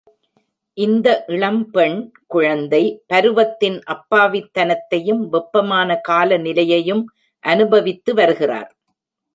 [0.77, 1.97] இந்த இளம்பெண்
[2.27, 7.03] குழந்தை பருவத்தின் அப்பாவித்தனத்தையும், வெப்பமான காலநிலையையும்
[7.43, 8.71] அனுபவித்து வருகிறார்.